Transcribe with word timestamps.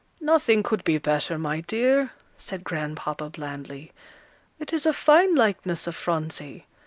"Nothing 0.19 0.63
could 0.63 0.83
be 0.83 0.97
better, 0.97 1.37
my 1.37 1.59
dear," 1.61 2.09
said 2.35 2.63
Grandpapa, 2.63 3.29
blandly; 3.29 3.91
"it 4.57 4.73
is 4.73 4.87
a 4.87 4.93
fine 4.93 5.35
likeness 5.35 5.85
of 5.85 5.95
Phronsie." 5.95 6.65